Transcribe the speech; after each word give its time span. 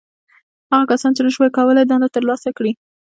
•هغه 0.71 0.85
کسانو، 0.91 1.15
چې 1.17 1.21
نهشوی 1.25 1.49
کولای 1.57 1.85
دنده 1.87 2.07
تر 2.13 2.23
سره 2.43 2.51
کړي. 2.57 2.71